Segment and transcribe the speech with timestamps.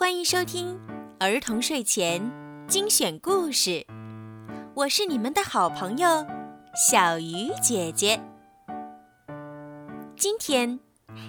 [0.00, 0.80] 欢迎收听
[1.18, 2.32] 儿童睡前
[2.66, 3.86] 精选故事，
[4.72, 6.26] 我是你们的好朋友
[6.74, 8.18] 小鱼姐姐。
[10.16, 10.80] 今天，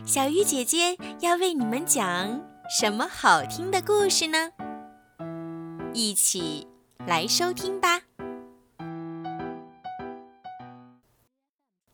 [0.05, 4.53] 小鱼姐姐要为你们讲什么好听的故事呢？
[5.93, 6.65] 一起
[7.05, 8.03] 来收听吧。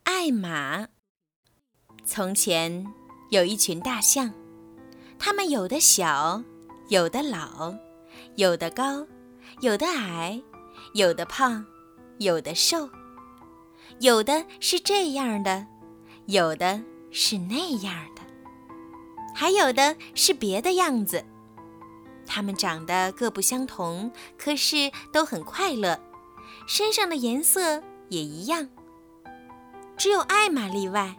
[0.04, 0.86] 艾玛。
[2.04, 2.86] 从前
[3.30, 4.32] 有一群大象，
[5.18, 6.44] 它们有的小。
[6.88, 7.74] 有的老，
[8.36, 9.06] 有的高，
[9.60, 10.42] 有的矮，
[10.94, 11.66] 有的胖，
[12.16, 12.88] 有的瘦，
[14.00, 15.66] 有的是这样的，
[16.24, 18.22] 有的是那样的，
[19.34, 21.22] 还有的是别的样子。
[22.24, 26.00] 它们长得各不相同，可是都很快乐，
[26.66, 28.66] 身上的颜色也一样。
[29.98, 31.16] 只有艾玛例外。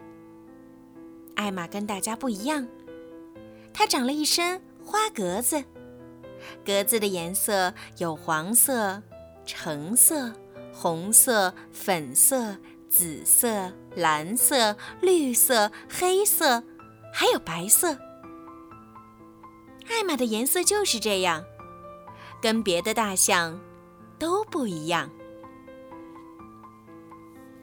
[1.36, 2.66] 艾玛跟大家不一样，
[3.72, 4.60] 她长了一身。
[4.90, 5.62] 花格子，
[6.66, 9.00] 格子的颜色有黄色、
[9.46, 10.32] 橙色、
[10.72, 12.56] 红色、粉色、
[12.88, 16.64] 紫色、蓝色、绿色、黑色，
[17.14, 17.96] 还有白色。
[19.88, 21.44] 艾玛的颜色就是这样，
[22.42, 23.60] 跟别的大象
[24.18, 25.08] 都不一样。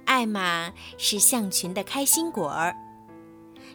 [0.06, 2.74] 艾玛是象群的开心果儿，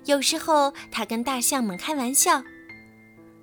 [0.07, 2.43] 有时候它跟大象们开玩笑。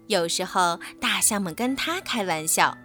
[0.10, 2.76] 有时候，大象们跟他开玩笑，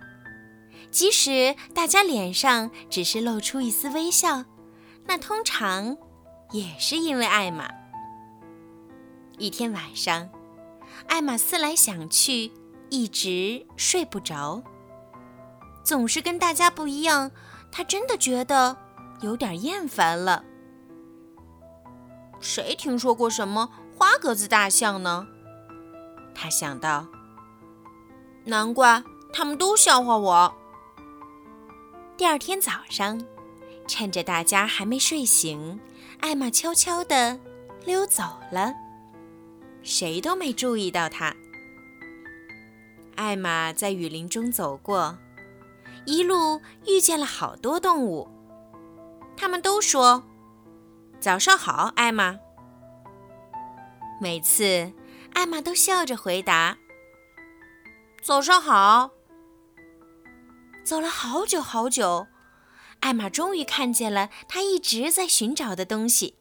[0.90, 4.44] 即使大家脸上只是露出一丝微笑，
[5.06, 5.96] 那通常
[6.52, 7.66] 也是因为艾玛。
[9.38, 10.28] 一天晚上，
[11.08, 12.52] 艾玛思来想去，
[12.90, 14.62] 一直睡不着，
[15.82, 17.30] 总是跟大家不一样，
[17.72, 18.76] 她真的觉得
[19.22, 20.44] 有点厌烦了。
[22.38, 25.26] 谁听说过什么花格子大象呢？
[26.34, 27.06] 他想到。
[28.44, 30.54] 难怪他们都笑话我。
[32.16, 33.20] 第二天早上，
[33.86, 35.80] 趁着大家还没睡醒，
[36.20, 37.40] 艾玛悄悄地
[37.84, 38.22] 溜走
[38.52, 38.74] 了，
[39.82, 41.34] 谁都没注意到她。
[43.16, 45.16] 艾玛在雨林中走过，
[46.04, 48.28] 一路遇见了好多动物，
[49.36, 50.22] 他们都说
[51.18, 52.36] ：“早上好，艾玛。”
[54.20, 54.92] 每次，
[55.32, 56.76] 艾玛都笑着回答。
[58.24, 59.10] 早上好。
[60.82, 62.26] 走了好久好久，
[63.00, 66.38] 艾玛终于看见了她一直在寻找的东西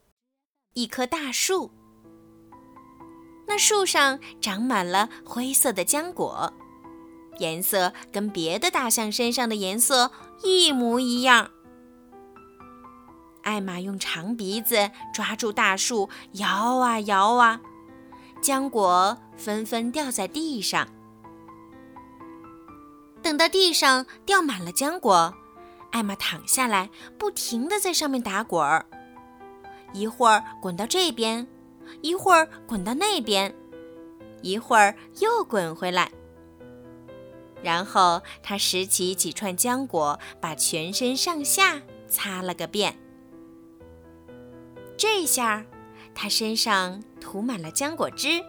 [0.72, 1.72] ——一棵大树。
[3.46, 6.50] 那树上长满了灰色的浆果，
[7.38, 10.10] 颜色跟别的大象身上的颜色
[10.42, 11.50] 一模一样。
[13.42, 17.60] 艾玛用长鼻子抓住大树，摇啊摇啊，
[18.42, 20.88] 浆果纷纷掉在地上。
[23.22, 25.34] 等到地上掉满了浆果，
[25.90, 28.86] 艾玛躺下来，不停地在上面打滚儿，
[29.92, 31.46] 一会儿滚到这边，
[32.00, 33.54] 一会儿滚到那边，
[34.42, 36.10] 一会儿又滚回来。
[37.62, 42.96] 然后他拾起几串浆果，把全身上下擦了个遍。
[44.96, 45.66] 这下，
[46.14, 48.42] 他身上涂满了浆果汁，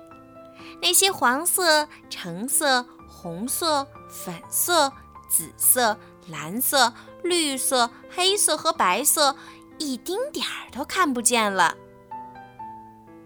[0.81, 2.85] 那些黄色、橙色。
[3.11, 4.91] 红色、粉色、
[5.29, 9.35] 紫色、蓝色、绿色、黑色和白色，
[9.77, 11.75] 一丁点儿都看不见了。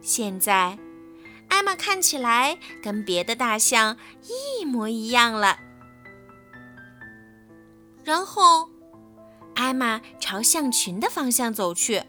[0.02, 0.80] 现在，
[1.50, 5.60] 艾玛看起来跟别的大象一模一样了。
[8.04, 8.70] 然后，
[9.54, 12.04] 艾玛朝象群的方向走去。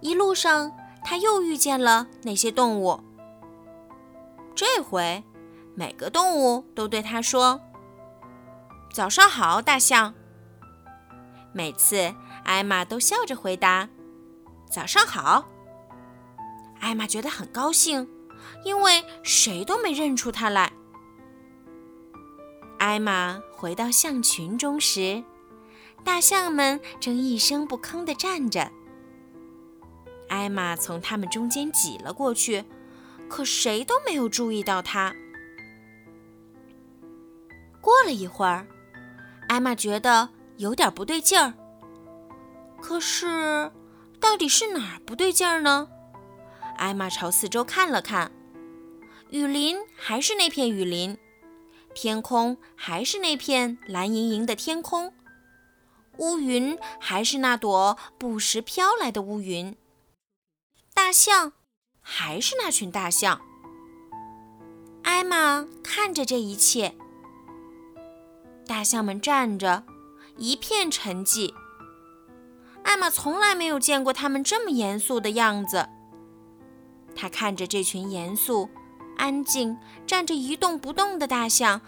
[0.00, 0.72] 一路上，
[1.04, 3.00] 他又遇见了那些动物。
[4.54, 5.24] 这回。
[5.78, 7.60] 每个动物都对他说
[8.92, 10.12] ：“早上好，大象。”
[11.54, 12.12] 每次
[12.42, 13.88] 艾玛都笑着回答
[14.68, 15.46] ：“早上好。”
[16.82, 18.08] 艾玛觉得很高兴，
[18.64, 20.72] 因为谁都没认出它来。
[22.80, 25.22] 艾玛回到象群中时，
[26.02, 28.72] 大象们正一声不吭地站着。
[30.28, 32.64] 艾玛从他们中间挤了过去，
[33.28, 35.14] 可谁都没有注意到他。
[37.88, 38.66] 过了一会儿，
[39.48, 41.54] 艾玛觉得有点不对劲儿。
[42.82, 43.72] 可是，
[44.20, 45.88] 到底是哪儿不对劲儿呢？
[46.76, 48.30] 艾玛朝四周看了看，
[49.30, 51.16] 雨林还是那片雨林，
[51.94, 55.14] 天空还是那片蓝盈盈的天空，
[56.18, 59.74] 乌云还是那朵不时飘来的乌云，
[60.92, 61.54] 大象
[62.02, 63.40] 还是那群大象。
[65.04, 66.94] 艾玛看着这一切，
[68.68, 69.82] 大象们站着，
[70.36, 71.54] 一片沉寂。
[72.82, 75.88] 艾玛从来没有见过他们这么严肃的样子。
[77.16, 78.68] 她看着这群严肃、
[79.16, 81.80] 安静、站着一动不动的大象，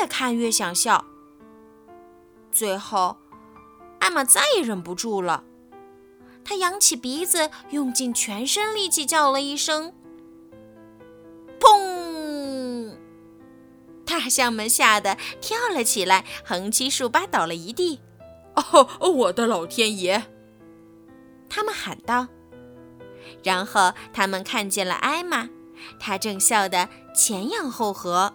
[0.00, 1.02] 越看越想笑。
[2.52, 3.16] 最后，
[3.98, 5.42] 艾玛再也忍不住了，
[6.44, 9.94] 她扬起鼻子，用尽全身力气叫了一声。
[14.18, 18.00] 大象们吓得跳了起来，横七竖八倒了一地。
[18.56, 20.24] 哦，我的老天爷！
[21.48, 22.26] 他们喊道。
[23.44, 25.48] 然后他们看见了艾玛，
[26.00, 28.34] 她正笑得前仰后合。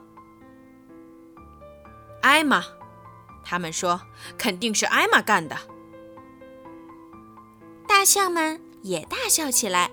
[2.22, 2.64] 艾玛，
[3.44, 4.00] 他们说
[4.38, 5.58] 肯定是艾玛干的。
[7.86, 9.92] 大象们也大笑起来。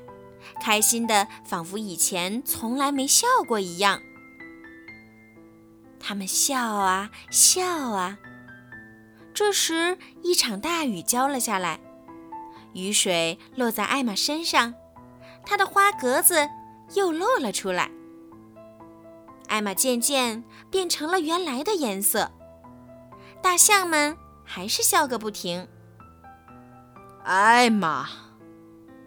[0.63, 4.01] 开心的仿佛以前从来没笑过一样。
[6.01, 8.19] 他们笑啊笑啊。
[9.33, 11.79] 这时，一场大雨浇了下来，
[12.73, 14.75] 雨水落在艾玛身上，
[15.45, 16.49] 她的花格子
[16.95, 17.91] 又露了出来。
[19.49, 22.31] 艾玛渐渐变成了原来的颜色。
[23.43, 25.67] 大象们还是笑个不停。
[27.25, 28.09] 艾玛。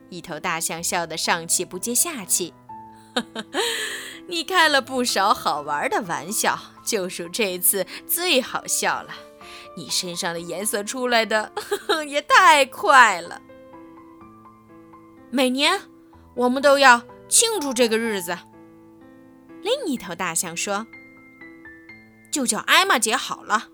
[0.10, 2.54] 一头大象笑得上气不接下气，
[4.28, 9.10] 你开了不少好玩的玩笑，就属这次最好笑了。
[9.76, 11.52] 你身上的颜色出来的
[12.08, 13.42] 也太快了。
[15.32, 15.82] 每年
[16.36, 18.38] 我们都要庆祝这个日子。
[19.62, 20.86] 另一头大象说
[22.32, 23.70] ：“就叫艾玛姐好了。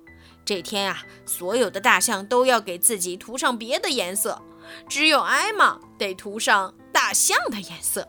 [0.45, 4.41] 这天啊，所有的大象都要给自己涂上别的颜色。”
[4.87, 8.07] 只有艾玛得涂上大象的颜色。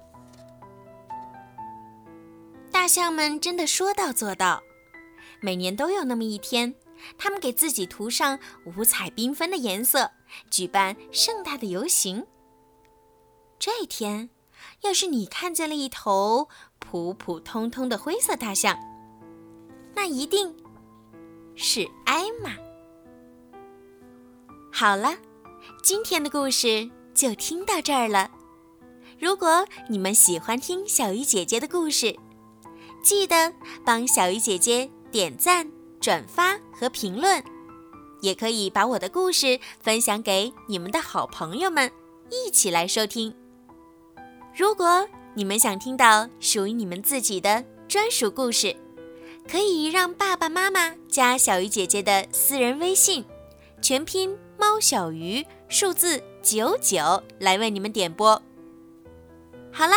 [2.71, 4.63] 大象们真的说到做到，
[5.41, 6.75] 每年都有那么一天，
[7.19, 10.11] 他们给自己涂上五彩缤纷的颜色，
[10.51, 12.27] 举办盛大的游行。
[13.59, 14.31] 这一天，
[14.83, 16.49] 要是你看见了一头
[16.79, 18.79] 普普通通的灰色大象，
[19.95, 20.55] 那一定
[21.57, 22.57] 是艾玛。
[24.73, 25.17] 好了。
[25.83, 28.31] 今天的故事就听到这儿了。
[29.19, 32.17] 如果你们喜欢听小鱼姐姐的故事，
[33.03, 33.53] 记得
[33.85, 35.71] 帮小鱼姐姐点赞、
[36.01, 37.43] 转发和评论，
[38.21, 41.91] 也可以把我的故事分享给你们的好朋友们，
[42.31, 43.35] 一起来收听。
[44.57, 48.75] 如果你们想听到属于你们自己的专属故事，
[49.49, 53.25] 可以让爸爸妈妈加小鱼姐姐的私人微信，
[53.81, 55.45] 全拼猫小鱼。
[55.73, 58.43] 数字九九来为你们点播。
[59.71, 59.95] 好了，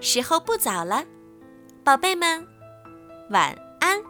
[0.00, 1.04] 时候不早了，
[1.82, 2.46] 宝贝们，
[3.30, 4.00] 晚安。